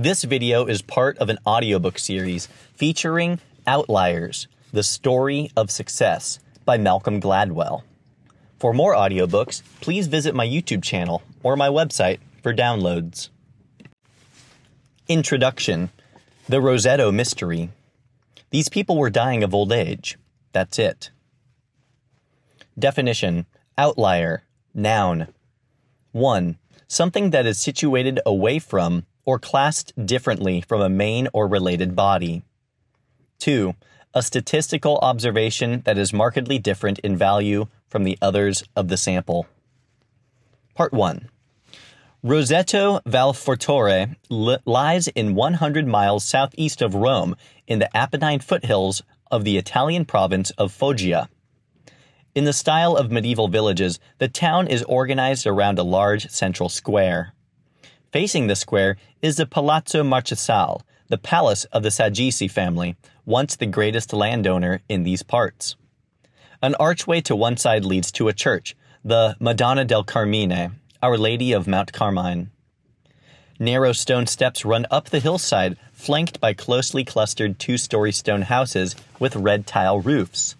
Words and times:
This 0.00 0.22
video 0.22 0.66
is 0.66 0.80
part 0.80 1.18
of 1.18 1.28
an 1.28 1.38
audiobook 1.44 1.98
series 1.98 2.46
featuring 2.72 3.40
Outliers, 3.66 4.46
the 4.72 4.84
Story 4.84 5.50
of 5.56 5.72
Success 5.72 6.38
by 6.64 6.78
Malcolm 6.78 7.20
Gladwell. 7.20 7.82
For 8.60 8.72
more 8.72 8.94
audiobooks, 8.94 9.60
please 9.80 10.06
visit 10.06 10.36
my 10.36 10.46
YouTube 10.46 10.84
channel 10.84 11.24
or 11.42 11.56
my 11.56 11.68
website 11.68 12.20
for 12.44 12.54
downloads. 12.54 13.30
Introduction 15.08 15.90
The 16.48 16.58
Roseto 16.58 17.12
Mystery. 17.12 17.70
These 18.50 18.68
people 18.68 18.98
were 18.98 19.10
dying 19.10 19.42
of 19.42 19.52
old 19.52 19.72
age. 19.72 20.16
That's 20.52 20.78
it. 20.78 21.10
Definition 22.78 23.46
Outlier, 23.76 24.44
noun. 24.72 25.34
1. 26.12 26.56
Something 26.86 27.30
that 27.30 27.46
is 27.46 27.60
situated 27.60 28.20
away 28.24 28.60
from 28.60 29.04
or 29.28 29.38
classed 29.38 29.92
differently 30.06 30.62
from 30.62 30.80
a 30.80 30.88
main 30.88 31.28
or 31.34 31.46
related 31.46 31.94
body. 31.94 32.42
2. 33.40 33.74
A 34.14 34.22
statistical 34.22 34.96
observation 35.02 35.82
that 35.84 35.98
is 35.98 36.14
markedly 36.14 36.58
different 36.58 36.98
in 37.00 37.14
value 37.14 37.66
from 37.88 38.04
the 38.04 38.16
others 38.22 38.64
of 38.74 38.88
the 38.88 38.96
sample. 38.96 39.46
Part 40.74 40.94
1. 40.94 41.28
Roseto 42.24 43.02
Valfortore 43.04 44.16
li- 44.30 44.56
lies 44.64 45.08
in 45.08 45.34
100 45.34 45.86
miles 45.86 46.24
southeast 46.24 46.80
of 46.80 46.94
Rome 46.94 47.36
in 47.66 47.80
the 47.80 47.90
Apennine 47.94 48.42
foothills 48.42 49.02
of 49.30 49.44
the 49.44 49.58
Italian 49.58 50.06
province 50.06 50.52
of 50.52 50.72
Foggia. 50.72 51.28
In 52.34 52.44
the 52.44 52.54
style 52.54 52.96
of 52.96 53.12
medieval 53.12 53.48
villages, 53.48 54.00
the 54.16 54.28
town 54.28 54.68
is 54.68 54.82
organized 54.84 55.46
around 55.46 55.78
a 55.78 55.82
large 55.82 56.30
central 56.30 56.70
square. 56.70 57.34
Facing 58.10 58.46
the 58.46 58.56
square 58.56 58.96
is 59.20 59.36
the 59.36 59.44
Palazzo 59.44 60.02
Marchesale, 60.02 60.82
the 61.08 61.18
palace 61.18 61.64
of 61.66 61.82
the 61.82 61.90
Saggi 61.90 62.50
family, 62.50 62.96
once 63.26 63.54
the 63.54 63.66
greatest 63.66 64.14
landowner 64.14 64.80
in 64.88 65.02
these 65.02 65.22
parts. 65.22 65.76
An 66.62 66.74
archway 66.76 67.20
to 67.20 67.36
one 67.36 67.58
side 67.58 67.84
leads 67.84 68.10
to 68.12 68.28
a 68.28 68.32
church, 68.32 68.74
the 69.04 69.36
Madonna 69.38 69.84
del 69.84 70.04
Carmine, 70.04 70.76
Our 71.02 71.18
Lady 71.18 71.52
of 71.52 71.68
Mount 71.68 71.92
Carmine. 71.92 72.50
Narrow 73.58 73.92
stone 73.92 74.26
steps 74.26 74.64
run 74.64 74.86
up 74.90 75.10
the 75.10 75.20
hillside, 75.20 75.76
flanked 75.92 76.40
by 76.40 76.54
closely 76.54 77.04
clustered 77.04 77.58
two 77.58 77.76
story 77.76 78.12
stone 78.12 78.42
houses 78.42 78.96
with 79.18 79.36
red 79.36 79.66
tile 79.66 80.00
roofs. 80.00 80.56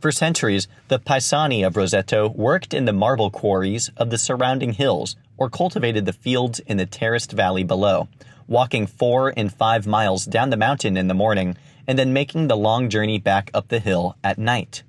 For 0.00 0.10
centuries, 0.10 0.66
the 0.88 0.98
Paesani 0.98 1.64
of 1.64 1.74
Roseto 1.74 2.34
worked 2.34 2.74
in 2.74 2.84
the 2.84 2.92
marble 2.92 3.30
quarries 3.30 3.90
of 3.96 4.10
the 4.10 4.18
surrounding 4.18 4.72
hills 4.72 5.14
or 5.38 5.48
cultivated 5.48 6.04
the 6.04 6.12
fields 6.12 6.58
in 6.60 6.76
the 6.76 6.84
terraced 6.84 7.32
valley 7.32 7.64
below, 7.64 8.08
walking 8.46 8.86
four 8.86 9.32
and 9.36 9.52
five 9.52 9.86
miles 9.86 10.26
down 10.26 10.50
the 10.50 10.56
mountain 10.56 10.96
in 10.96 11.08
the 11.08 11.14
morning 11.14 11.56
and 11.86 11.98
then 11.98 12.12
making 12.12 12.48
the 12.48 12.56
long 12.56 12.90
journey 12.90 13.18
back 13.18 13.50
up 13.54 13.68
the 13.68 13.78
hill 13.78 14.16
at 14.22 14.36
night. 14.36 14.82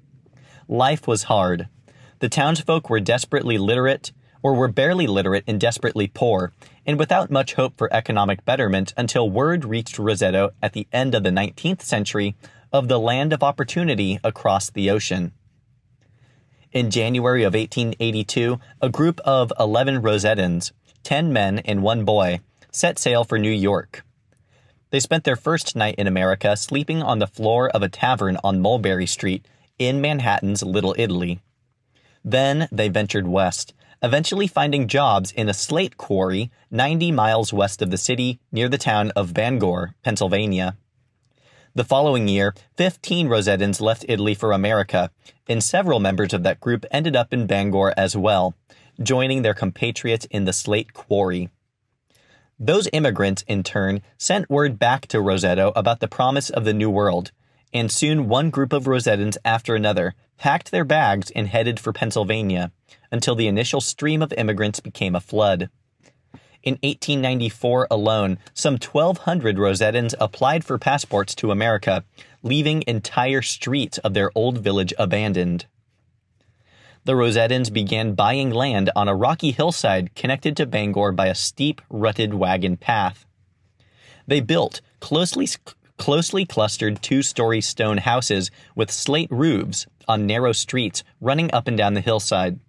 Life 0.68 1.08
was 1.08 1.24
hard. 1.24 1.70
The 2.20 2.30
townsfolk 2.30 2.90
were 2.90 3.00
desperately 3.00 3.58
literate, 3.58 4.12
or 4.44 4.54
were 4.54 4.68
barely 4.68 5.08
literate 5.08 5.46
and 5.48 5.60
desperately 5.60 6.08
poor, 6.08 6.52
and 6.86 7.00
without 7.00 7.32
much 7.32 7.54
hope 7.54 7.78
for 7.78 7.92
economic 7.94 8.44
betterment 8.44 8.94
until 8.98 9.30
word 9.30 9.64
reached 9.64 9.98
Roseto 9.98 10.52
at 10.62 10.74
the 10.74 10.88
end 10.92 11.16
of 11.16 11.24
the 11.24 11.30
19th 11.30 11.82
century 11.82 12.36
of 12.72 12.88
the 12.88 13.00
land 13.00 13.34
of 13.34 13.44
opportunity 13.44 14.20
across 14.24 14.70
the 14.70 14.90
ocean. 14.90 15.32
In 16.72 16.92
January 16.92 17.42
of 17.44 17.56
1882, 17.56 18.60
a 18.80 18.90
group 18.90 19.20
of 19.22 19.52
11 19.60 20.04
Rosetans, 20.04 20.72
10 21.02 21.34
men 21.34 21.58
and 21.60 21.82
one 21.82 22.06
boy, 22.06 22.42
set 22.72 23.00
sail 23.00 23.24
for 23.24 23.40
New 23.40 23.50
York. 23.50 24.04
They 24.92 25.00
spent 25.00 25.24
their 25.24 25.36
first 25.36 25.76
night 25.76 25.96
in 25.98 26.06
America 26.06 26.56
sleeping 26.56 27.02
on 27.02 27.18
the 27.18 27.26
floor 27.26 27.70
of 27.72 27.82
a 27.82 27.90
tavern 27.90 28.38
on 28.44 28.62
Mulberry 28.62 29.08
Street 29.08 29.48
in 29.80 30.00
Manhattan's 30.00 30.62
Little 30.62 30.94
Italy. 31.00 31.40
Then 32.24 32.68
they 32.72 32.88
ventured 32.90 33.28
west, 33.28 33.74
eventually 34.04 34.46
finding 34.46 34.88
jobs 34.88 35.32
in 35.32 35.50
a 35.50 35.56
slate 35.56 35.98
quarry 35.98 36.52
90 36.70 37.12
miles 37.12 37.52
west 37.52 37.82
of 37.82 37.90
the 37.90 37.98
city 37.98 38.40
near 38.52 38.70
the 38.70 38.78
town 38.78 39.10
of 39.16 39.34
Bangor, 39.34 39.96
Pennsylvania. 40.04 40.78
The 41.76 41.84
following 41.84 42.28
year, 42.28 42.56
15 42.78 43.28
Rosetans 43.28 43.80
left 43.80 44.04
Italy 44.10 44.34
for 44.34 44.52
America, 44.52 45.12
and 45.48 45.64
several 45.64 46.00
members 46.00 46.34
of 46.34 46.42
that 46.42 46.60
group 46.60 46.84
ended 46.90 47.16
up 47.16 47.32
in 47.32 47.46
Bangor 47.46 47.94
as 47.96 48.18
well, 48.18 48.56
joining 49.02 49.44
their 49.44 49.54
compatriots 49.54 50.26
in 50.32 50.46
the 50.46 50.54
slate 50.54 50.94
quarry. 50.94 51.50
Those 52.60 52.90
immigrants, 52.92 53.44
in 53.48 53.62
turn, 53.62 54.02
sent 54.18 54.50
word 54.50 54.80
back 54.80 55.06
to 55.08 55.20
Roseto 55.20 55.72
about 55.76 56.00
the 56.00 56.08
promise 56.08 56.50
of 56.50 56.66
the 56.66 56.74
New 56.74 56.90
World, 56.90 57.32
and 57.72 57.92
soon 57.92 58.28
one 58.28 58.50
group 58.50 58.74
of 58.74 58.86
Rosetans 58.86 59.38
after 59.46 59.76
another 59.76 60.16
packed 60.38 60.72
their 60.72 60.84
bags 60.84 61.30
and 61.32 61.48
headed 61.48 61.80
for 61.80 61.94
Pennsylvania 61.94 62.72
until 63.12 63.36
the 63.36 63.48
initial 63.48 63.80
stream 63.80 64.24
of 64.24 64.34
immigrants 64.34 64.80
became 64.80 65.16
a 65.16 65.22
flood. 65.22 65.70
In 66.62 66.74
1894 66.84 67.88
alone, 67.90 68.38
some 68.54 68.74
1,200 68.74 69.56
Rosetans 69.56 70.14
applied 70.20 70.66
for 70.66 70.78
passports 70.78 71.34
to 71.36 71.52
America, 71.52 72.04
leaving 72.44 72.84
entire 72.86 73.42
streets 73.42 73.98
of 74.00 74.14
their 74.14 74.30
old 74.36 74.58
village 74.58 74.94
abandoned. 75.00 75.68
The 77.06 77.14
Rosetans 77.14 77.72
began 77.72 78.14
buying 78.14 78.50
land 78.50 78.92
on 78.94 79.08
a 79.08 79.16
rocky 79.16 79.52
hillside 79.52 80.14
connected 80.16 80.58
to 80.58 80.66
Bangor 80.66 81.14
by 81.14 81.28
a 81.28 81.36
steep, 81.36 81.82
rutted 81.90 82.34
wagon 82.34 82.76
path. 82.76 83.26
They 84.28 84.42
built 84.42 84.82
closely, 85.00 85.48
closely 85.98 86.46
clustered 86.46 87.02
two 87.02 87.22
story 87.22 87.62
stone 87.62 88.00
houses 88.00 88.52
with 88.76 88.92
slate 88.92 89.32
roofs 89.32 89.88
on 90.10 90.28
narrow 90.28 90.52
streets 90.52 91.06
running 91.22 91.50
up 91.54 91.70
and 91.70 91.78
down 91.78 91.94
the 91.94 92.02
hillside. 92.02 92.60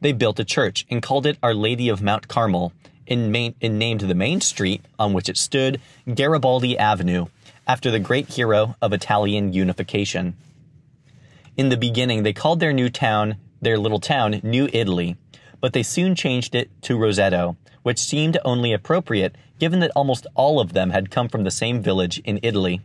They 0.00 0.12
built 0.12 0.38
a 0.38 0.44
church 0.44 0.86
and 0.90 1.02
called 1.02 1.26
it 1.26 1.38
Our 1.42 1.54
Lady 1.54 1.88
of 1.88 2.02
Mount 2.02 2.28
Carmel 2.28 2.72
and, 3.08 3.32
main, 3.32 3.54
and 3.60 3.78
named 3.78 4.00
the 4.00 4.14
main 4.14 4.40
street 4.40 4.82
on 4.98 5.12
which 5.12 5.28
it 5.28 5.36
stood 5.36 5.80
Garibaldi 6.12 6.76
Avenue, 6.78 7.26
after 7.66 7.90
the 7.90 7.98
great 7.98 8.28
hero 8.28 8.76
of 8.80 8.92
Italian 8.92 9.52
unification. 9.52 10.36
In 11.56 11.68
the 11.68 11.76
beginning, 11.76 12.22
they 12.22 12.32
called 12.32 12.60
their 12.60 12.72
new 12.72 12.88
town, 12.88 13.36
their 13.60 13.78
little 13.78 14.00
town, 14.00 14.40
New 14.42 14.68
Italy, 14.72 15.16
but 15.60 15.72
they 15.72 15.82
soon 15.82 16.14
changed 16.14 16.54
it 16.54 16.70
to 16.82 16.96
Roseto, 16.96 17.56
which 17.82 17.98
seemed 17.98 18.38
only 18.44 18.72
appropriate 18.72 19.36
given 19.58 19.80
that 19.80 19.90
almost 19.96 20.26
all 20.34 20.60
of 20.60 20.72
them 20.72 20.90
had 20.90 21.10
come 21.10 21.28
from 21.28 21.44
the 21.44 21.50
same 21.50 21.82
village 21.82 22.18
in 22.20 22.38
Italy. 22.42 22.80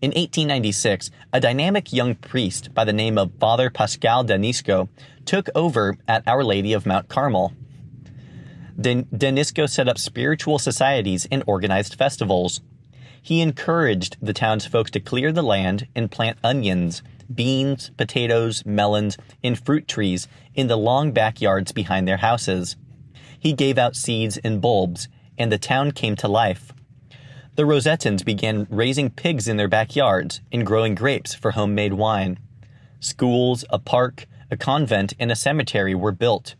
In 0.00 0.10
1896, 0.10 1.10
a 1.32 1.40
dynamic 1.40 1.92
young 1.92 2.14
priest 2.14 2.72
by 2.72 2.84
the 2.84 2.92
name 2.92 3.18
of 3.18 3.32
Father 3.40 3.68
Pascal 3.68 4.24
de 4.24 4.38
Nisco 4.38 4.88
took 5.24 5.48
over 5.54 5.98
at 6.06 6.26
Our 6.26 6.44
Lady 6.44 6.72
of 6.72 6.86
Mount 6.86 7.08
Carmel. 7.08 7.52
Danisco 8.78 9.68
set 9.68 9.88
up 9.88 9.98
spiritual 9.98 10.58
societies 10.58 11.26
and 11.32 11.42
organized 11.46 11.96
festivals. 11.96 12.60
He 13.20 13.40
encouraged 13.40 14.16
the 14.22 14.32
townsfolk 14.32 14.90
to 14.90 15.00
clear 15.00 15.32
the 15.32 15.42
land 15.42 15.88
and 15.96 16.10
plant 16.10 16.38
onions, 16.44 17.02
beans, 17.34 17.90
potatoes, 17.96 18.64
melons, 18.64 19.18
and 19.42 19.58
fruit 19.58 19.88
trees 19.88 20.28
in 20.54 20.68
the 20.68 20.76
long 20.76 21.12
backyards 21.12 21.72
behind 21.72 22.06
their 22.06 22.18
houses. 22.18 22.76
He 23.38 23.52
gave 23.52 23.78
out 23.78 23.96
seeds 23.96 24.38
and 24.38 24.60
bulbs, 24.60 25.08
and 25.36 25.50
the 25.50 25.58
town 25.58 25.90
came 25.90 26.16
to 26.16 26.28
life. 26.28 26.72
The 27.56 27.64
Rosetans 27.64 28.24
began 28.24 28.68
raising 28.70 29.10
pigs 29.10 29.48
in 29.48 29.56
their 29.56 29.68
backyards 29.68 30.40
and 30.52 30.64
growing 30.64 30.94
grapes 30.94 31.34
for 31.34 31.50
homemade 31.50 31.94
wine. 31.94 32.38
Schools, 33.00 33.64
a 33.70 33.80
park, 33.80 34.26
a 34.50 34.56
convent, 34.56 35.14
and 35.18 35.32
a 35.32 35.36
cemetery 35.36 35.94
were 35.94 36.12
built. 36.12 36.54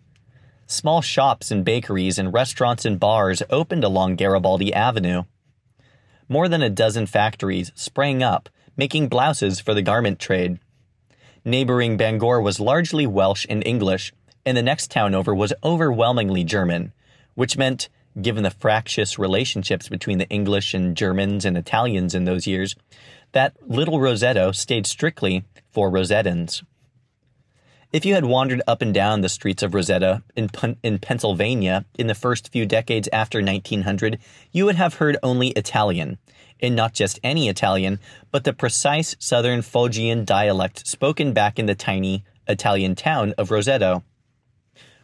Small 0.71 1.01
shops 1.01 1.51
and 1.51 1.65
bakeries 1.65 2.19
and 2.19 2.31
restaurants 2.31 2.85
and 2.85 3.01
bars 3.01 3.43
opened 3.49 3.85
along 3.85 4.17
Garibaldi 4.17 4.71
Avenue. 4.75 5.23
More 6.29 6.47
than 6.47 6.61
a 6.61 6.69
dozen 6.69 7.07
factories 7.07 7.73
sprang 7.75 8.23
up, 8.23 8.51
making 8.77 9.09
blouses 9.09 9.61
for 9.61 9.73
the 9.73 9.81
garment 9.81 10.19
trade. 10.19 10.59
Neighboring 11.43 11.97
Bangor 11.97 12.43
was 12.43 12.61
largely 12.61 13.07
Welsh 13.07 13.47
and 13.49 13.67
English, 13.67 14.13
and 14.45 14.59
the 14.59 14.63
next 14.63 14.91
town 14.91 15.15
over 15.15 15.35
was 15.35 15.55
overwhelmingly 15.65 16.45
German, 16.45 16.93
which 17.35 17.57
meant, 17.57 17.89
given 18.21 18.43
the 18.43 18.51
fractious 18.51 19.19
relationships 19.19 19.89
between 19.89 20.19
the 20.19 20.29
English 20.29 20.75
and 20.75 20.95
Germans 20.95 21.47
and 21.47 21.57
Italians 21.57 22.15
in 22.15 22.27
those 22.27 22.47
years, 22.47 22.77
that 23.33 23.57
little 23.67 24.01
Roseto 24.01 24.55
stayed 24.55 24.87
strictly 24.87 25.45
for 25.71 25.91
Rosetans. 25.91 26.63
If 27.91 28.05
you 28.05 28.13
had 28.13 28.27
wandered 28.27 28.61
up 28.67 28.83
and 28.83 28.93
down 28.93 29.23
the 29.23 29.31
streets 29.31 29.63
of 29.63 29.73
Rosetta 29.73 30.23
in, 30.37 30.51
in 30.83 30.99
Pennsylvania 30.99 31.87
in 31.99 32.07
the 32.07 32.15
first 32.15 32.53
few 32.53 32.67
decades 32.67 33.09
after 33.15 33.41
1900, 33.41 34.19
you 34.53 34.67
would 34.67 34.75
have 34.75 34.97
heard 34.97 35.17
only 35.23 35.49
Italian, 35.53 36.19
and 36.61 36.77
not 36.77 36.93
just 36.93 37.19
any 37.25 37.49
Italian, 37.49 37.99
but 38.31 38.45
the 38.45 38.53
precise 38.53 39.17
southern 39.19 39.63
Foggian 39.63 40.27
dialect 40.27 40.87
spoken 40.87 41.33
back 41.33 41.59
in 41.59 41.65
the 41.65 41.75
tiny 41.75 42.25
Italian 42.47 42.95
town 42.95 43.33
of 43.39 43.49
Roseto. 43.49 44.03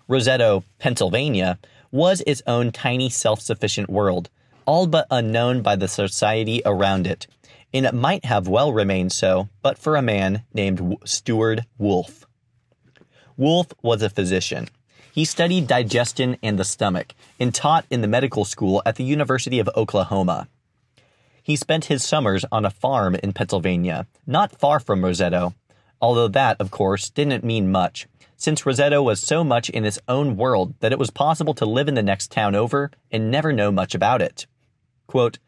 Roseto, 0.07 0.65
Pennsylvania, 0.79 1.59
was 1.91 2.23
its 2.27 2.43
own 2.47 2.71
tiny 2.71 3.09
self 3.09 3.41
sufficient 3.41 3.89
world, 3.89 4.29
all 4.67 4.87
but 4.87 5.07
unknown 5.11 5.63
by 5.63 5.75
the 5.75 5.89
society 5.89 6.61
around 6.67 7.07
it, 7.07 7.27
and 7.73 7.87
it 7.87 7.95
might 7.95 8.27
have 8.27 8.47
well 8.47 8.75
remained 8.75 9.13
so 9.13 9.49
but 9.63 9.79
for 9.79 9.97
a 9.97 10.03
man 10.03 10.43
named 10.53 10.99
Stewart 11.07 11.61
Wolf. 11.79 12.27
Wolf 13.37 13.69
was 13.83 14.01
a 14.01 14.11
physician. 14.11 14.69
He 15.13 15.25
studied 15.25 15.67
digestion 15.67 16.37
and 16.43 16.57
the 16.57 16.65
stomach 16.65 17.15
and 17.41 17.53
taught 17.53 17.85
in 17.91 18.01
the 18.01 18.09
medical 18.09 18.45
school 18.45 18.81
at 18.87 18.95
the 18.95 19.05
University 19.05 19.59
of 19.59 19.69
Oklahoma. 19.77 20.47
He 21.43 21.57
spent 21.57 21.87
his 21.87 22.05
summers 22.05 22.45
on 22.53 22.65
a 22.65 22.71
farm 22.71 23.17
in 23.17 23.33
Pennsylvania, 23.33 24.07
not 24.25 24.59
far 24.59 24.79
from 24.79 25.03
Roseto, 25.03 25.55
although 26.01 26.29
that, 26.29 26.61
of 26.61 26.71
course, 26.71 27.11
didn't 27.11 27.43
mean 27.43 27.73
much, 27.73 28.07
since 28.37 28.63
Roseto 28.63 29.03
was 29.03 29.21
so 29.21 29.43
much 29.43 29.69
in 29.69 29.85
its 29.85 29.99
own 30.07 30.37
world 30.37 30.75
that 30.79 30.93
it 30.93 30.99
was 30.99 31.11
possible 31.11 31.55
to 31.55 31.67
live 31.67 31.89
in 31.89 31.95
the 31.95 32.03
next 32.03 32.31
town 32.31 32.55
over 32.55 32.91
and 33.11 33.31
never 33.31 33.53
know 33.53 33.73
much 33.73 33.95
about 33.95 34.23
it. 34.23 34.47
Quote, 35.09 35.39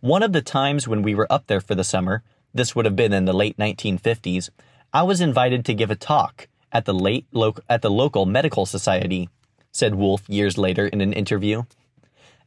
One 0.00 0.22
of 0.22 0.32
the 0.32 0.42
times 0.42 0.86
when 0.86 1.02
we 1.02 1.14
were 1.14 1.30
up 1.32 1.46
there 1.46 1.60
for 1.60 1.74
the 1.74 1.84
summer, 1.84 2.22
this 2.52 2.76
would 2.76 2.84
have 2.84 2.96
been 2.96 3.12
in 3.12 3.24
the 3.24 3.32
late 3.32 3.56
1950s, 3.56 4.50
I 4.92 5.02
was 5.04 5.20
invited 5.20 5.64
to 5.64 5.74
give 5.74 5.90
a 5.90 5.96
talk 5.96 6.48
at 6.72 6.84
the 6.84 6.94
late 6.94 7.26
lo- 7.32 7.54
at 7.68 7.82
the 7.82 7.90
local 7.90 8.26
medical 8.26 8.66
society, 8.66 9.28
said 9.72 9.94
Wolf 9.94 10.28
years 10.28 10.56
later 10.58 10.86
in 10.86 11.00
an 11.00 11.12
interview. 11.12 11.62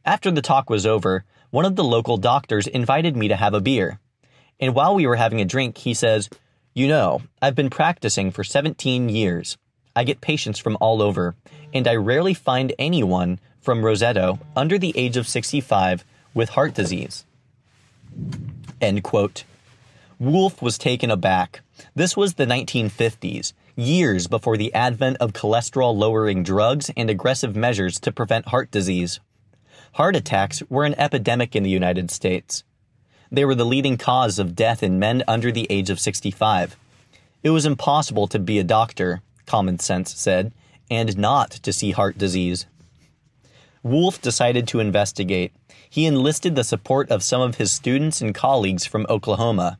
After 0.04 0.30
the 0.30 0.42
talk 0.42 0.68
was 0.68 0.86
over, 0.86 1.24
one 1.50 1.64
of 1.64 1.76
the 1.76 1.84
local 1.84 2.16
doctors 2.16 2.66
invited 2.66 3.16
me 3.16 3.28
to 3.28 3.36
have 3.36 3.54
a 3.54 3.60
beer. 3.60 3.98
And 4.60 4.74
while 4.74 4.94
we 4.94 5.06
were 5.06 5.16
having 5.16 5.40
a 5.40 5.44
drink, 5.44 5.78
he 5.78 5.94
says, 5.94 6.28
You 6.74 6.88
know, 6.88 7.22
I've 7.40 7.54
been 7.54 7.70
practicing 7.70 8.30
for 8.30 8.44
17 8.44 9.08
years. 9.08 9.56
I 9.96 10.04
get 10.04 10.20
patients 10.20 10.58
from 10.58 10.76
all 10.80 11.00
over, 11.00 11.34
and 11.72 11.86
I 11.86 11.94
rarely 11.94 12.34
find 12.34 12.72
anyone 12.78 13.38
from 13.60 13.82
Roseto 13.82 14.38
under 14.56 14.78
the 14.78 14.92
age 14.96 15.16
of 15.16 15.28
65 15.28 16.04
with 16.34 16.50
heart 16.50 16.74
disease. 16.74 17.24
End 18.80 19.02
quote. 19.02 19.44
Wolf 20.18 20.60
was 20.60 20.78
taken 20.78 21.10
aback. 21.10 21.60
This 21.94 22.16
was 22.16 22.34
the 22.34 22.46
1950s, 22.46 23.52
years 23.76 24.26
before 24.26 24.56
the 24.56 24.72
advent 24.74 25.16
of 25.18 25.32
cholesterol 25.32 25.96
lowering 25.96 26.42
drugs 26.42 26.90
and 26.96 27.10
aggressive 27.10 27.56
measures 27.56 27.98
to 28.00 28.12
prevent 28.12 28.48
heart 28.48 28.70
disease. 28.70 29.20
Heart 29.92 30.16
attacks 30.16 30.62
were 30.68 30.84
an 30.84 30.94
epidemic 30.98 31.54
in 31.54 31.62
the 31.62 31.70
United 31.70 32.10
States. 32.10 32.64
They 33.30 33.44
were 33.44 33.54
the 33.54 33.64
leading 33.64 33.96
cause 33.96 34.38
of 34.38 34.54
death 34.54 34.82
in 34.82 34.98
men 34.98 35.22
under 35.26 35.50
the 35.50 35.66
age 35.70 35.90
of 35.90 36.00
65. 36.00 36.76
It 37.42 37.50
was 37.50 37.66
impossible 37.66 38.26
to 38.28 38.38
be 38.38 38.58
a 38.58 38.64
doctor, 38.64 39.20
common 39.46 39.78
sense 39.78 40.14
said, 40.14 40.52
and 40.90 41.16
not 41.18 41.50
to 41.50 41.72
see 41.72 41.90
heart 41.90 42.16
disease. 42.16 42.66
Wolf 43.82 44.20
decided 44.20 44.66
to 44.68 44.80
investigate. 44.80 45.52
He 45.88 46.06
enlisted 46.06 46.54
the 46.54 46.64
support 46.64 47.10
of 47.10 47.22
some 47.22 47.40
of 47.40 47.56
his 47.56 47.70
students 47.70 48.20
and 48.20 48.34
colleagues 48.34 48.86
from 48.86 49.06
Oklahoma. 49.08 49.78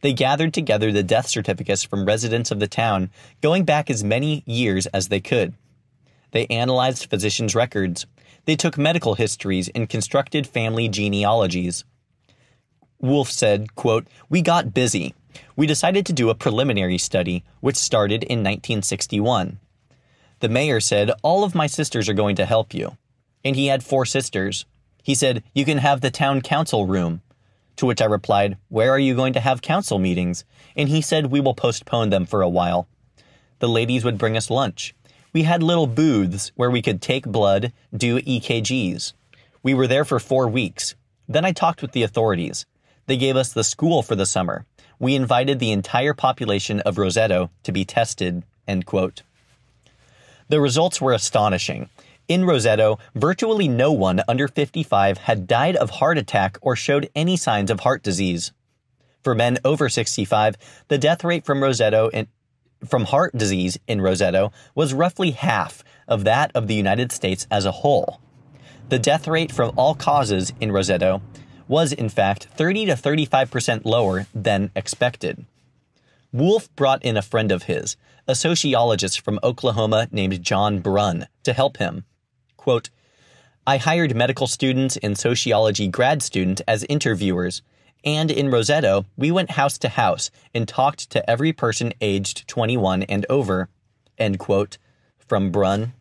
They 0.00 0.12
gathered 0.12 0.54
together 0.54 0.92
the 0.92 1.02
death 1.02 1.28
certificates 1.28 1.82
from 1.82 2.04
residents 2.04 2.50
of 2.50 2.60
the 2.60 2.68
town, 2.68 3.10
going 3.40 3.64
back 3.64 3.90
as 3.90 4.04
many 4.04 4.42
years 4.46 4.86
as 4.86 5.08
they 5.08 5.20
could. 5.20 5.54
They 6.32 6.46
analyzed 6.46 7.08
physicians' 7.08 7.54
records. 7.54 8.06
They 8.44 8.56
took 8.56 8.78
medical 8.78 9.14
histories 9.14 9.68
and 9.68 9.88
constructed 9.88 10.46
family 10.46 10.88
genealogies. 10.88 11.84
Wolf 13.00 13.30
said, 13.30 13.74
quote, 13.74 14.06
We 14.28 14.42
got 14.42 14.74
busy. 14.74 15.14
We 15.54 15.66
decided 15.66 16.06
to 16.06 16.12
do 16.12 16.30
a 16.30 16.34
preliminary 16.34 16.98
study, 16.98 17.44
which 17.60 17.76
started 17.76 18.22
in 18.22 18.40
1961. 18.40 19.58
The 20.40 20.48
mayor 20.48 20.80
said, 20.80 21.10
All 21.22 21.44
of 21.44 21.54
my 21.54 21.66
sisters 21.66 22.08
are 22.08 22.14
going 22.14 22.36
to 22.36 22.46
help 22.46 22.74
you. 22.74 22.96
And 23.44 23.56
he 23.56 23.66
had 23.66 23.82
four 23.82 24.04
sisters. 24.04 24.66
He 25.02 25.14
said, 25.14 25.42
You 25.54 25.64
can 25.64 25.78
have 25.78 26.00
the 26.00 26.10
town 26.10 26.40
council 26.40 26.86
room. 26.86 27.22
To 27.76 27.86
which 27.86 28.00
I 28.00 28.06
replied, 28.06 28.56
Where 28.68 28.90
are 28.90 28.98
you 28.98 29.14
going 29.14 29.34
to 29.34 29.40
have 29.40 29.62
council 29.62 29.98
meetings? 29.98 30.44
And 30.76 30.88
he 30.88 31.00
said, 31.00 31.26
We 31.26 31.40
will 31.40 31.54
postpone 31.54 32.10
them 32.10 32.26
for 32.26 32.42
a 32.42 32.48
while. 32.48 32.88
The 33.58 33.68
ladies 33.68 34.04
would 34.04 34.18
bring 34.18 34.36
us 34.36 34.50
lunch. 34.50 34.94
We 35.32 35.42
had 35.42 35.62
little 35.62 35.86
booths 35.86 36.52
where 36.56 36.70
we 36.70 36.82
could 36.82 37.02
take 37.02 37.26
blood, 37.26 37.72
do 37.94 38.20
EKGs. 38.20 39.12
We 39.62 39.74
were 39.74 39.86
there 39.86 40.04
for 40.04 40.18
four 40.18 40.48
weeks. 40.48 40.94
Then 41.28 41.44
I 41.44 41.52
talked 41.52 41.82
with 41.82 41.92
the 41.92 42.02
authorities. 42.02 42.64
They 43.06 43.16
gave 43.16 43.36
us 43.36 43.52
the 43.52 43.64
school 43.64 44.02
for 44.02 44.14
the 44.14 44.26
summer. 44.26 44.64
We 44.98 45.14
invited 45.14 45.58
the 45.58 45.72
entire 45.72 46.14
population 46.14 46.80
of 46.80 46.96
Roseto 46.96 47.50
to 47.64 47.72
be 47.72 47.84
tested. 47.84 48.44
End 48.66 48.86
quote. 48.86 49.22
The 50.48 50.60
results 50.60 51.00
were 51.00 51.12
astonishing. 51.12 51.90
In 52.28 52.42
Roseto, 52.42 52.98
virtually 53.14 53.68
no 53.68 53.92
one 53.92 54.20
under 54.26 54.48
55 54.48 55.18
had 55.18 55.46
died 55.46 55.76
of 55.76 55.90
heart 55.90 56.18
attack 56.18 56.58
or 56.60 56.74
showed 56.74 57.08
any 57.14 57.36
signs 57.36 57.70
of 57.70 57.80
heart 57.80 58.02
disease. 58.02 58.52
For 59.22 59.32
men 59.32 59.58
over 59.64 59.88
65, 59.88 60.56
the 60.88 60.98
death 60.98 61.22
rate 61.22 61.44
from 61.44 61.60
Roseto 61.60 62.10
in, 62.12 62.26
from 62.84 63.04
heart 63.04 63.36
disease 63.36 63.78
in 63.86 64.00
Roseto 64.00 64.52
was 64.74 64.92
roughly 64.92 65.32
half 65.32 65.84
of 66.08 66.24
that 66.24 66.50
of 66.52 66.66
the 66.66 66.74
United 66.74 67.12
States 67.12 67.46
as 67.48 67.64
a 67.64 67.72
whole. 67.72 68.20
The 68.88 68.98
death 68.98 69.28
rate 69.28 69.52
from 69.52 69.72
all 69.76 69.94
causes 69.94 70.52
in 70.60 70.70
Roseto 70.70 71.20
was, 71.68 71.92
in 71.92 72.08
fact, 72.08 72.48
30 72.56 72.86
to 72.86 72.92
35% 72.94 73.84
lower 73.84 74.26
than 74.34 74.72
expected. 74.74 75.44
Wolf 76.32 76.74
brought 76.74 77.04
in 77.04 77.16
a 77.16 77.22
friend 77.22 77.52
of 77.52 77.64
his, 77.64 77.96
a 78.26 78.34
sociologist 78.34 79.20
from 79.20 79.38
Oklahoma 79.44 80.08
named 80.10 80.42
John 80.42 80.82
Bruhn, 80.82 81.26
to 81.44 81.52
help 81.52 81.76
him. 81.76 82.04
Quote, 82.66 82.90
I 83.64 83.76
hired 83.76 84.16
medical 84.16 84.48
students 84.48 84.96
and 84.96 85.16
sociology 85.16 85.86
grad 85.86 86.20
students 86.20 86.62
as 86.66 86.82
interviewers, 86.88 87.62
and 88.04 88.28
in 88.28 88.48
Roseto, 88.48 89.04
we 89.16 89.30
went 89.30 89.52
house 89.52 89.78
to 89.78 89.88
house 89.88 90.32
and 90.52 90.66
talked 90.66 91.08
to 91.10 91.30
every 91.30 91.52
person 91.52 91.92
aged 92.00 92.48
21 92.48 93.04
and 93.04 93.24
over. 93.30 93.68
End 94.18 94.40
quote. 94.40 94.78
From 95.16 95.52
Bruhn. 95.52 95.92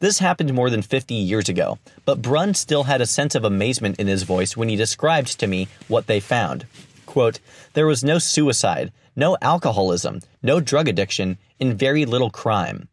This 0.00 0.18
happened 0.18 0.52
more 0.52 0.68
than 0.68 0.82
50 0.82 1.14
years 1.14 1.48
ago, 1.48 1.78
but 2.04 2.20
Bruhn 2.20 2.56
still 2.56 2.82
had 2.82 3.00
a 3.00 3.06
sense 3.06 3.36
of 3.36 3.44
amazement 3.44 4.00
in 4.00 4.08
his 4.08 4.24
voice 4.24 4.56
when 4.56 4.68
he 4.68 4.74
described 4.74 5.38
to 5.38 5.46
me 5.46 5.68
what 5.86 6.08
they 6.08 6.18
found. 6.18 6.66
Quote, 7.06 7.38
There 7.74 7.86
was 7.86 8.02
no 8.02 8.18
suicide, 8.18 8.90
no 9.14 9.36
alcoholism, 9.40 10.22
no 10.42 10.58
drug 10.58 10.88
addiction, 10.88 11.38
and 11.60 11.78
very 11.78 12.04
little 12.04 12.30
crime. 12.30 12.88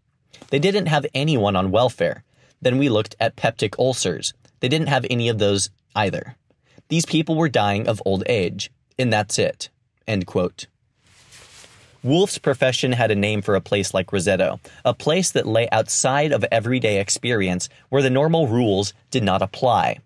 They 0.52 0.60
didn't 0.60 0.86
have 0.86 1.08
anyone 1.16 1.56
on 1.56 1.72
welfare. 1.72 2.24
Then 2.62 2.78
we 2.78 2.90
looked 2.90 3.16
at 3.20 3.36
peptic 3.36 3.78
ulcers. 3.78 4.34
They 4.60 4.68
didn't 4.68 4.90
have 4.90 5.06
any 5.10 5.30
of 5.30 5.38
those 5.38 5.70
either. 5.96 6.36
These 6.90 7.06
people 7.06 7.36
were 7.36 7.50
dying 7.50 7.88
of 7.88 8.02
old 8.06 8.24
age, 8.28 8.72
and 8.98 9.12
that's 9.12 9.38
it. 9.38 9.70
End 10.08 10.26
quote. 10.26 10.68
Wolf's 12.04 12.38
profession 12.38 12.94
had 12.94 13.12
a 13.12 13.16
name 13.16 13.42
for 13.42 13.56
a 13.56 13.62
place 13.62 13.94
like 13.94 14.08
Roseto, 14.08 14.60
a 14.86 14.94
place 14.94 15.32
that 15.32 15.48
lay 15.48 15.68
outside 15.72 16.32
of 16.32 16.46
everyday 16.52 17.00
experience 17.00 17.68
where 17.90 18.02
the 18.02 18.10
normal 18.10 18.48
rules 18.48 18.94
did 19.12 19.24
not 19.24 19.42
apply. 19.42 20.00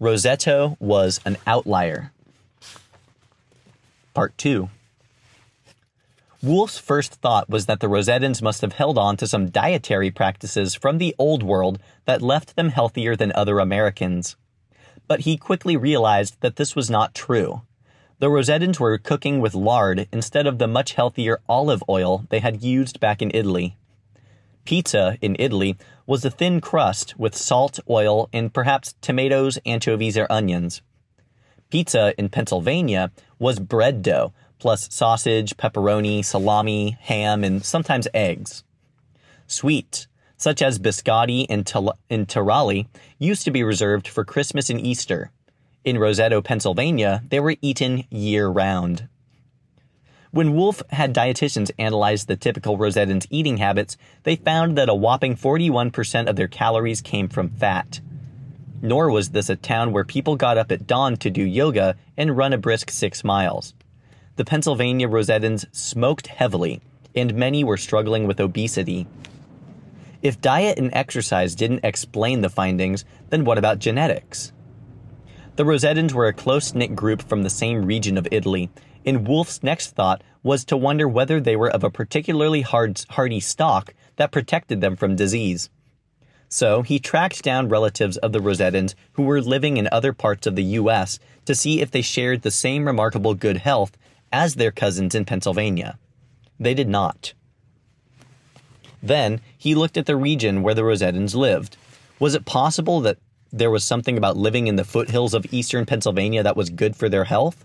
Roseto 0.00 0.76
was 0.80 1.20
an 1.24 1.38
outlier. 1.46 2.12
Part 4.12 4.36
2 4.38 4.68
Wolf's 6.42 6.78
first 6.78 7.16
thought 7.16 7.50
was 7.50 7.66
that 7.66 7.80
the 7.80 7.88
Rosetans 7.88 8.40
must 8.40 8.62
have 8.62 8.72
held 8.72 8.96
on 8.96 9.18
to 9.18 9.26
some 9.26 9.50
dietary 9.50 10.10
practices 10.10 10.74
from 10.74 10.96
the 10.96 11.14
old 11.18 11.42
world 11.42 11.78
that 12.06 12.22
left 12.22 12.56
them 12.56 12.70
healthier 12.70 13.14
than 13.14 13.30
other 13.34 13.58
Americans. 13.58 14.36
But 15.06 15.20
he 15.20 15.36
quickly 15.36 15.76
realized 15.76 16.40
that 16.40 16.56
this 16.56 16.74
was 16.74 16.88
not 16.88 17.14
true. 17.14 17.60
The 18.20 18.28
Rosetans 18.28 18.80
were 18.80 18.96
cooking 18.96 19.40
with 19.40 19.54
lard 19.54 20.08
instead 20.12 20.46
of 20.46 20.56
the 20.58 20.66
much 20.66 20.94
healthier 20.94 21.40
olive 21.46 21.84
oil 21.90 22.24
they 22.30 22.38
had 22.38 22.62
used 22.62 23.00
back 23.00 23.20
in 23.20 23.30
Italy. 23.34 23.76
Pizza 24.64 25.18
in 25.20 25.36
Italy 25.38 25.76
was 26.06 26.24
a 26.24 26.30
thin 26.30 26.62
crust 26.62 27.18
with 27.18 27.36
salt, 27.36 27.80
oil, 27.88 28.30
and 28.32 28.54
perhaps 28.54 28.94
tomatoes, 29.02 29.58
anchovies, 29.66 30.16
or 30.16 30.26
onions. 30.30 30.80
Pizza 31.70 32.14
in 32.16 32.30
Pennsylvania 32.30 33.10
was 33.38 33.58
bread 33.58 34.02
dough 34.02 34.32
plus 34.60 34.88
sausage, 34.92 35.56
pepperoni, 35.56 36.24
salami, 36.24 36.96
ham, 37.00 37.42
and 37.42 37.64
sometimes 37.64 38.06
eggs. 38.14 38.62
Sweet, 39.46 40.06
such 40.36 40.62
as 40.62 40.78
biscotti 40.78 41.46
and, 41.50 41.66
taralli, 41.66 42.86
used 43.18 43.44
to 43.44 43.50
be 43.50 43.64
reserved 43.64 44.06
for 44.06 44.24
Christmas 44.24 44.70
and 44.70 44.80
Easter. 44.80 45.32
In 45.84 45.96
Roseto, 45.96 46.42
Pennsylvania, 46.44 47.22
they 47.28 47.40
were 47.40 47.56
eaten 47.60 48.04
year 48.10 48.48
round. 48.48 49.08
When 50.30 50.54
Wolf 50.54 50.82
had 50.90 51.12
dietitians 51.14 51.72
analyze 51.78 52.26
the 52.26 52.36
typical 52.36 52.78
Rosetans' 52.78 53.26
eating 53.30 53.56
habits, 53.56 53.96
they 54.22 54.36
found 54.36 54.78
that 54.78 54.88
a 54.88 54.94
whopping 54.94 55.36
41% 55.36 56.28
of 56.28 56.36
their 56.36 56.46
calories 56.46 57.00
came 57.00 57.28
from 57.28 57.48
fat. 57.48 58.00
Nor 58.80 59.10
was 59.10 59.30
this 59.30 59.50
a 59.50 59.56
town 59.56 59.92
where 59.92 60.04
people 60.04 60.36
got 60.36 60.56
up 60.56 60.70
at 60.70 60.86
dawn 60.86 61.16
to 61.16 61.30
do 61.30 61.42
yoga 61.42 61.96
and 62.16 62.36
run 62.36 62.52
a 62.52 62.58
brisk 62.58 62.90
six 62.90 63.24
miles 63.24 63.74
the 64.40 64.44
Pennsylvania 64.46 65.06
Rosetans 65.06 65.66
smoked 65.70 66.28
heavily, 66.28 66.80
and 67.14 67.34
many 67.34 67.62
were 67.62 67.76
struggling 67.76 68.26
with 68.26 68.40
obesity. 68.40 69.06
If 70.22 70.40
diet 70.40 70.78
and 70.78 70.88
exercise 70.94 71.54
didn't 71.54 71.84
explain 71.84 72.40
the 72.40 72.48
findings, 72.48 73.04
then 73.28 73.44
what 73.44 73.58
about 73.58 73.80
genetics? 73.80 74.54
The 75.56 75.64
Rosetans 75.64 76.14
were 76.14 76.26
a 76.26 76.32
close 76.32 76.72
knit 76.74 76.96
group 76.96 77.20
from 77.20 77.42
the 77.42 77.50
same 77.50 77.84
region 77.84 78.16
of 78.16 78.26
Italy, 78.30 78.70
and 79.04 79.28
Wolf's 79.28 79.62
next 79.62 79.90
thought 79.90 80.24
was 80.42 80.64
to 80.64 80.76
wonder 80.78 81.06
whether 81.06 81.38
they 81.38 81.54
were 81.54 81.70
of 81.70 81.84
a 81.84 81.90
particularly 81.90 82.62
hard, 82.62 83.04
hardy 83.10 83.40
stock 83.40 83.92
that 84.16 84.32
protected 84.32 84.80
them 84.80 84.96
from 84.96 85.16
disease. 85.16 85.68
So 86.48 86.80
he 86.80 86.98
tracked 86.98 87.42
down 87.42 87.68
relatives 87.68 88.16
of 88.16 88.32
the 88.32 88.40
Rosetans 88.40 88.94
who 89.12 89.24
were 89.24 89.42
living 89.42 89.76
in 89.76 89.86
other 89.92 90.14
parts 90.14 90.46
of 90.46 90.56
the 90.56 90.64
U.S. 90.80 91.18
to 91.44 91.54
see 91.54 91.82
if 91.82 91.90
they 91.90 92.00
shared 92.00 92.40
the 92.40 92.50
same 92.50 92.86
remarkable 92.86 93.34
good 93.34 93.58
health 93.58 93.98
as 94.32 94.54
their 94.54 94.70
cousins 94.70 95.14
in 95.14 95.24
Pennsylvania. 95.24 95.98
They 96.58 96.74
did 96.74 96.88
not. 96.88 97.34
Then 99.02 99.40
he 99.56 99.74
looked 99.74 99.96
at 99.96 100.06
the 100.06 100.16
region 100.16 100.62
where 100.62 100.74
the 100.74 100.82
Rosetans 100.82 101.34
lived. 101.34 101.76
Was 102.18 102.34
it 102.34 102.44
possible 102.44 103.00
that 103.00 103.18
there 103.50 103.70
was 103.70 103.82
something 103.82 104.18
about 104.18 104.36
living 104.36 104.66
in 104.66 104.76
the 104.76 104.84
foothills 104.84 105.34
of 105.34 105.52
eastern 105.52 105.86
Pennsylvania 105.86 106.42
that 106.42 106.56
was 106.56 106.70
good 106.70 106.94
for 106.94 107.08
their 107.08 107.24
health? 107.24 107.64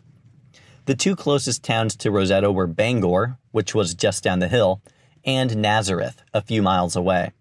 The 0.85 0.95
two 0.95 1.15
closest 1.15 1.63
towns 1.63 1.95
to 1.97 2.09
Roseto 2.09 2.53
were 2.53 2.67
Bangor, 2.67 3.37
which 3.51 3.75
was 3.75 3.95
just 3.95 4.23
down 4.23 4.39
the 4.39 4.47
hill, 4.47 4.81
and 5.25 5.57
Nazareth, 5.57 6.21
a 6.33 6.41
few 6.41 6.61
miles 6.61 6.95
away. 6.95 7.31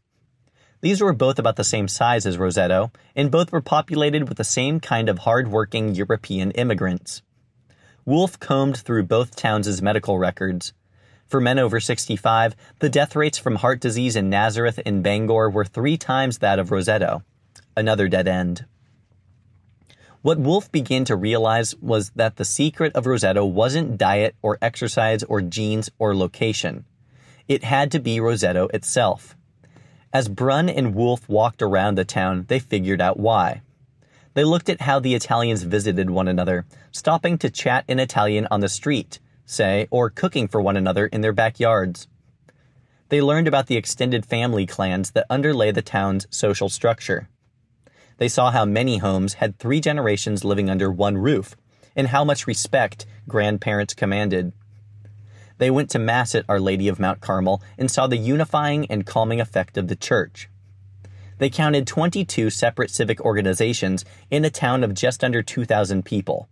These 0.80 1.00
were 1.00 1.12
both 1.12 1.38
about 1.38 1.56
the 1.56 1.64
same 1.64 1.88
size 1.88 2.26
as 2.26 2.36
Roseto, 2.36 2.92
and 3.14 3.30
both 3.30 3.52
were 3.52 3.60
populated 3.60 4.28
with 4.28 4.38
the 4.38 4.44
same 4.44 4.80
kind 4.80 5.08
of 5.08 5.20
hard-working 5.20 5.94
European 5.94 6.50
immigrants. 6.52 7.22
Wolf 8.06 8.38
combed 8.38 8.76
through 8.76 9.04
both 9.04 9.34
towns' 9.34 9.80
medical 9.80 10.18
records. 10.18 10.74
For 11.26 11.40
men 11.40 11.58
over 11.58 11.80
65, 11.80 12.54
the 12.80 12.90
death 12.90 13.16
rates 13.16 13.38
from 13.38 13.56
heart 13.56 13.80
disease 13.80 14.14
in 14.14 14.28
Nazareth 14.28 14.78
and 14.84 15.02
Bangor 15.02 15.48
were 15.48 15.64
three 15.64 15.96
times 15.96 16.38
that 16.38 16.58
of 16.58 16.68
Roseto. 16.68 17.22
Another 17.74 18.06
dead 18.08 18.28
end. 18.28 18.66
What 20.20 20.38
Wolf 20.38 20.70
began 20.70 21.06
to 21.06 21.16
realize 21.16 21.74
was 21.76 22.10
that 22.10 22.36
the 22.36 22.44
secret 22.44 22.94
of 22.94 23.04
Roseto 23.04 23.50
wasn't 23.50 23.96
diet 23.96 24.34
or 24.42 24.58
exercise 24.60 25.22
or 25.22 25.40
genes 25.40 25.90
or 25.98 26.14
location. 26.14 26.84
It 27.48 27.64
had 27.64 27.90
to 27.92 28.00
be 28.00 28.18
Roseto 28.18 28.68
itself. 28.74 29.34
As 30.12 30.28
Bruhn 30.28 30.68
and 30.74 30.94
Wolf 30.94 31.26
walked 31.28 31.62
around 31.62 31.96
the 31.96 32.04
town, 32.04 32.44
they 32.48 32.58
figured 32.58 33.00
out 33.00 33.18
why. 33.18 33.62
They 34.34 34.44
looked 34.44 34.68
at 34.68 34.82
how 34.82 34.98
the 34.98 35.14
Italians 35.14 35.62
visited 35.62 36.10
one 36.10 36.28
another, 36.28 36.66
stopping 36.90 37.38
to 37.38 37.50
chat 37.50 37.84
in 37.86 38.00
Italian 38.00 38.48
on 38.50 38.60
the 38.60 38.68
street, 38.68 39.20
say, 39.46 39.86
or 39.90 40.10
cooking 40.10 40.48
for 40.48 40.60
one 40.60 40.76
another 40.76 41.06
in 41.06 41.20
their 41.20 41.32
backyards. 41.32 42.08
They 43.10 43.22
learned 43.22 43.46
about 43.46 43.68
the 43.68 43.76
extended 43.76 44.26
family 44.26 44.66
clans 44.66 45.12
that 45.12 45.26
underlay 45.30 45.70
the 45.70 45.82
town's 45.82 46.26
social 46.30 46.68
structure. 46.68 47.28
They 48.16 48.28
saw 48.28 48.50
how 48.50 48.64
many 48.64 48.98
homes 48.98 49.34
had 49.34 49.58
three 49.58 49.80
generations 49.80 50.44
living 50.44 50.68
under 50.68 50.90
one 50.90 51.16
roof, 51.16 51.54
and 51.94 52.08
how 52.08 52.24
much 52.24 52.48
respect 52.48 53.06
grandparents 53.28 53.94
commanded. 53.94 54.52
They 55.58 55.70
went 55.70 55.90
to 55.90 56.00
Mass 56.00 56.34
at 56.34 56.44
Our 56.48 56.58
Lady 56.58 56.88
of 56.88 56.98
Mount 56.98 57.20
Carmel 57.20 57.62
and 57.78 57.88
saw 57.88 58.08
the 58.08 58.16
unifying 58.16 58.86
and 58.86 59.06
calming 59.06 59.40
effect 59.40 59.76
of 59.78 59.86
the 59.86 59.94
church. 59.96 60.48
They 61.38 61.50
counted 61.50 61.86
22 61.86 62.50
separate 62.50 62.90
civic 62.90 63.20
organizations 63.20 64.04
in 64.30 64.44
a 64.44 64.50
town 64.50 64.84
of 64.84 64.94
just 64.94 65.24
under 65.24 65.42
2,000 65.42 66.04
people. 66.04 66.48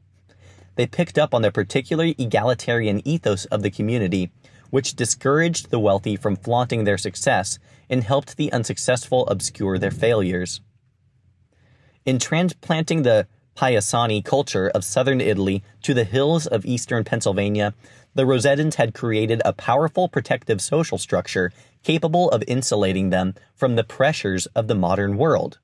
They 0.75 0.87
picked 0.87 1.19
up 1.19 1.35
on 1.35 1.43
the 1.43 1.53
particular 1.53 2.07
egalitarian 2.19 3.07
ethos 3.07 3.45
of 3.47 3.63
the 3.63 3.71
community, 3.71 4.31
which 4.71 4.97
discouraged 4.97 5.71
the 5.71 5.79
wealthy 5.79 6.17
from 6.17 6.37
flaunting 6.37 6.85
their 6.85 6.99
success 6.99 7.59
and 7.91 8.03
helped 8.03 8.37
the 8.37 8.53
unsuccessful 8.53 9.27
obscure 9.29 9.79
their 9.79 9.91
failures. 9.91 10.61
In 12.05 12.19
transplanting 12.19 13.03
the 13.03 13.29
paesani 13.57 14.25
culture 14.25 14.71
of 14.75 14.85
southern 14.85 15.21
Italy 15.21 15.63
to 15.83 15.95
the 15.95 16.05
hills 16.05 16.47
of 16.47 16.65
eastern 16.65 17.05
Pennsylvania, 17.05 17.75
the 18.15 18.25
Rosetans 18.25 18.75
had 18.75 18.95
created 18.95 19.41
a 19.45 19.53
powerful 19.53 20.09
protective 20.09 20.61
social 20.61 20.99
structure 20.99 21.53
capable 21.83 22.31
of 22.31 22.45
insulating 22.47 23.11
them 23.11 23.35
from 23.55 23.77
the 23.77 23.85
pressures 23.85 24.47
of 24.55 24.69
the 24.69 24.75
modern 24.75 25.17
world. 25.17 25.59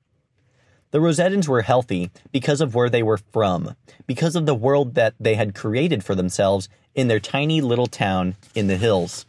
The 0.91 0.99
Rosetans 0.99 1.47
were 1.47 1.61
healthy 1.61 2.09
because 2.31 2.61
of 2.61 2.73
where 2.73 2.89
they 2.89 3.03
were 3.03 3.19
from, 3.31 3.75
because 4.07 4.35
of 4.35 4.47
the 4.47 4.55
world 4.55 4.95
that 4.95 5.13
they 5.19 5.35
had 5.35 5.53
created 5.53 6.03
for 6.03 6.15
themselves 6.15 6.67
in 6.95 7.07
their 7.07 7.19
tiny 7.19 7.61
little 7.61 7.85
town 7.85 8.35
in 8.55 8.67
the 8.67 8.77
hills. 8.77 9.25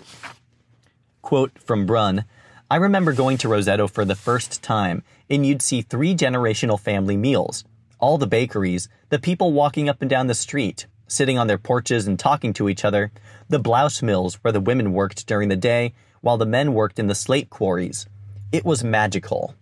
Quote 1.21 1.59
from 1.59 1.87
Bruhn 1.87 2.25
I 2.71 2.77
remember 2.77 3.13
going 3.13 3.37
to 3.39 3.49
Roseto 3.49 3.91
for 3.91 4.05
the 4.05 4.15
first 4.15 4.63
time, 4.63 5.03
and 5.29 5.45
you'd 5.45 5.61
see 5.61 5.83
three 5.83 6.15
generational 6.15 6.79
family 6.79 7.17
meals, 7.17 7.65
all 8.01 8.19
the 8.19 8.27
bakeries, 8.27 8.89
the 9.09 9.19
people 9.19 9.53
walking 9.53 9.89
up 9.89 10.01
and 10.01 10.11
down 10.11 10.27
the 10.27 10.35
street, 10.35 10.87
sitting 11.07 11.39
on 11.39 11.47
their 11.47 11.59
porches 11.59 12.07
and 12.07 12.19
talking 12.19 12.53
to 12.55 12.69
each 12.69 12.85
other, 12.85 13.13
the 13.49 13.59
blouse 13.59 14.03
mills 14.03 14.37
where 14.37 14.53
the 14.53 14.61
women 14.61 14.93
worked 14.93 15.27
during 15.27 15.49
the 15.49 15.57
day 15.57 15.93
while 16.21 16.37
the 16.37 16.47
men 16.47 16.75
worked 16.75 16.99
in 16.99 17.07
the 17.07 17.15
slate 17.15 17.51
quarries. 17.51 18.07
It 18.53 18.65
was 18.65 18.83
magical. 18.83 19.55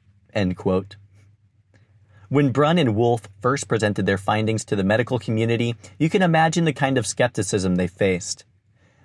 When 2.28 2.52
Bruhn 2.52 2.78
and 2.78 2.94
Wolf 2.94 3.28
first 3.40 3.68
presented 3.68 4.04
their 4.04 4.18
findings 4.18 4.64
to 4.66 4.76
the 4.76 4.84
medical 4.84 5.18
community, 5.18 5.74
you 5.98 6.10
can 6.10 6.22
imagine 6.22 6.64
the 6.64 6.72
kind 6.72 6.98
of 6.98 7.06
skepticism 7.06 7.76
they 7.76 7.86
faced. 7.86 8.44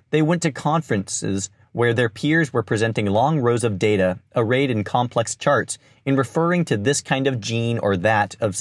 They 0.10 0.22
went 0.22 0.42
to 0.42 0.52
conferences 0.52 1.50
where 1.72 1.94
their 1.94 2.10
peers 2.10 2.54
were 2.54 2.64
presenting 2.64 3.08
long 3.08 3.40
rows 3.40 3.64
of 3.64 3.80
data 3.80 4.20
arrayed 4.36 4.70
in 4.70 4.84
complex 4.84 5.36
charts 5.36 5.78
in 6.06 6.16
referring 6.16 6.66
to 6.66 6.78
this 6.78 7.02
kind 7.02 7.26
of 7.26 7.40
gene 7.40 7.80
or 7.80 7.98
that 7.98 8.36
of 8.40 8.56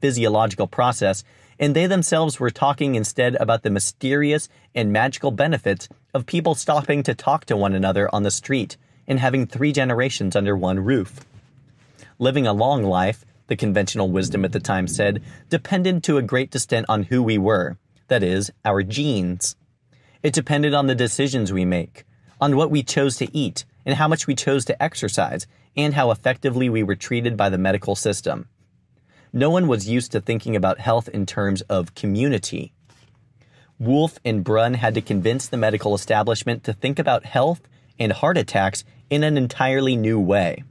physiological 0.00 0.66
process 0.66 1.24
and 1.58 1.74
they 1.74 1.86
themselves 1.86 2.38
were 2.38 2.50
talking 2.50 2.94
instead 2.94 3.36
about 3.36 3.62
the 3.62 3.70
mysterious 3.70 4.48
and 4.74 4.92
magical 4.92 5.30
benefits 5.30 5.88
of 6.14 6.26
people 6.26 6.54
stopping 6.54 7.02
to 7.02 7.14
talk 7.14 7.44
to 7.46 7.56
one 7.56 7.74
another 7.74 8.12
on 8.14 8.22
the 8.22 8.30
street 8.30 8.76
and 9.06 9.18
having 9.18 9.46
three 9.46 9.72
generations 9.72 10.36
under 10.36 10.56
one 10.56 10.78
roof. 10.80 11.20
Living 12.18 12.46
a 12.46 12.52
long 12.52 12.84
life, 12.84 13.24
the 13.48 13.56
conventional 13.56 14.10
wisdom 14.10 14.44
at 14.44 14.52
the 14.52 14.60
time 14.60 14.86
said, 14.86 15.22
depended 15.48 16.02
to 16.02 16.18
a 16.18 16.22
great 16.22 16.54
extent 16.54 16.86
on 16.88 17.04
who 17.04 17.22
we 17.22 17.38
were, 17.38 17.76
that 18.08 18.22
is, 18.22 18.50
our 18.64 18.82
genes. 18.82 19.56
It 20.22 20.34
depended 20.34 20.74
on 20.74 20.86
the 20.86 20.94
decisions 20.94 21.52
we 21.52 21.64
make, 21.64 22.04
on 22.40 22.56
what 22.56 22.70
we 22.70 22.82
chose 22.82 23.16
to 23.16 23.36
eat, 23.36 23.64
and 23.86 23.96
how 23.96 24.06
much 24.06 24.26
we 24.26 24.34
chose 24.34 24.64
to 24.66 24.82
exercise, 24.82 25.46
and 25.76 25.94
how 25.94 26.10
effectively 26.10 26.68
we 26.68 26.82
were 26.82 26.96
treated 26.96 27.36
by 27.36 27.48
the 27.48 27.58
medical 27.58 27.96
system 27.96 28.48
no 29.32 29.50
one 29.50 29.68
was 29.68 29.88
used 29.88 30.12
to 30.12 30.20
thinking 30.20 30.56
about 30.56 30.80
health 30.80 31.08
in 31.08 31.26
terms 31.26 31.62
of 31.62 31.94
community. 31.94 32.72
Wolf 33.78 34.18
and 34.24 34.44
Bruhn 34.44 34.74
had 34.74 34.94
to 34.94 35.00
convince 35.00 35.46
the 35.46 35.56
medical 35.56 35.94
establishment 35.94 36.64
to 36.64 36.72
think 36.72 36.98
about 36.98 37.24
health 37.24 37.60
and 37.98 38.12
heart 38.12 38.36
attacks 38.36 38.84
in 39.10 39.22
an 39.22 39.36
entirely 39.36 39.96
new 39.96 40.18
way. 40.18 40.64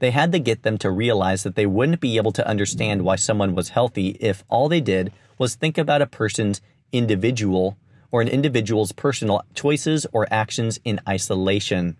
They 0.00 0.10
had 0.10 0.32
to 0.32 0.38
get 0.38 0.62
them 0.62 0.78
to 0.78 0.90
realize 0.90 1.42
that 1.42 1.54
they 1.54 1.66
wouldn't 1.66 2.00
be 2.00 2.16
able 2.16 2.32
to 2.32 2.46
understand 2.46 3.02
why 3.02 3.16
someone 3.16 3.54
was 3.54 3.68
healthy 3.68 4.16
if 4.20 4.42
all 4.48 4.68
they 4.68 4.80
did 4.80 5.12
was 5.38 5.54
think 5.54 5.78
about 5.78 6.02
a 6.02 6.06
person's 6.06 6.60
individual 6.90 7.76
or 8.10 8.20
an 8.20 8.28
individual's 8.28 8.92
personal 8.92 9.42
choices 9.54 10.06
or 10.12 10.26
actions 10.30 10.80
in 10.84 11.00
isolation. 11.08 11.96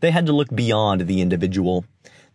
They 0.00 0.10
had 0.10 0.26
to 0.26 0.32
look 0.32 0.54
beyond 0.54 1.02
the 1.02 1.20
individual. 1.20 1.84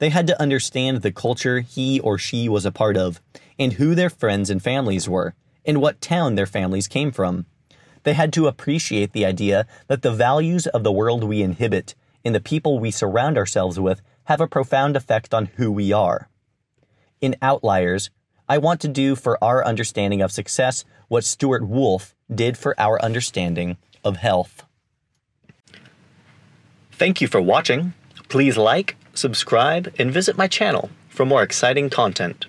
They 0.02 0.10
had 0.10 0.26
to 0.28 0.42
understand 0.42 1.04
the 1.04 1.12
culture 1.12 1.60
he 1.60 2.00
or 2.00 2.18
she 2.18 2.50
was 2.50 2.66
a 2.66 2.72
part 2.72 2.98
of, 2.98 3.22
and 3.60 3.74
who 3.74 3.94
their 3.94 4.10
friends 4.10 4.50
and 4.50 4.60
families 4.60 5.08
were, 5.08 5.36
and 5.64 5.80
what 5.80 6.02
town 6.02 6.34
their 6.34 6.48
families 6.48 6.88
came 6.88 7.12
from. 7.12 7.46
They 8.02 8.14
had 8.14 8.34
to 8.34 8.48
appreciate 8.48 9.14
the 9.14 9.28
idea 9.28 9.68
that 9.86 10.02
the 10.02 10.12
values 10.12 10.66
of 10.66 10.84
the 10.84 10.92
world 10.92 11.24
we 11.24 11.44
inhabit 11.44 11.94
and 12.26 12.34
the 12.34 12.42
people 12.42 12.80
we 12.80 12.90
surround 12.90 13.38
ourselves 13.38 13.80
with 13.80 14.02
have 14.24 14.42
a 14.42 14.48
profound 14.48 14.96
effect 14.96 15.36
on 15.36 15.52
who 15.58 15.72
we 15.72 15.94
are. 15.94 16.30
In 17.22 17.36
Outliers, 17.40 18.10
I 18.50 18.58
want 18.58 18.82
to 18.82 18.88
do 18.88 19.16
for 19.16 19.38
our 19.40 19.64
understanding 19.64 20.24
of 20.24 20.32
success 20.32 20.84
what 21.10 21.26
Stewart 21.26 21.68
Wolf 21.68 22.16
did 22.34 22.58
for 22.58 22.74
our 22.80 23.00
understanding 23.04 23.78
of 24.04 24.18
health. 24.18 24.64
Thank 26.92 27.22
you 27.22 27.28
for 27.28 27.40
watching. 27.40 27.94
Please 28.30 28.58
like, 28.58 28.96
subscribe, 29.14 29.94
and 30.00 30.12
visit 30.12 30.38
my 30.38 30.48
channel 30.48 30.90
for 31.10 31.26
more 31.26 31.44
exciting 31.44 31.90
content. 31.90 32.46